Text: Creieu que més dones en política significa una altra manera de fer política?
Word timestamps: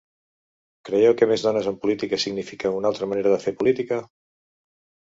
Creieu 0.89 1.13
que 1.19 1.27
més 1.33 1.45
dones 1.49 1.69
en 1.73 1.77
política 1.85 2.21
significa 2.25 2.75
una 2.81 2.93
altra 2.93 3.13
manera 3.13 3.37
de 3.37 3.43
fer 3.47 3.57
política? 3.63 4.03